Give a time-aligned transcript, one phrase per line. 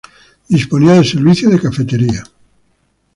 [0.49, 2.23] Disponía de servicio de cafetería.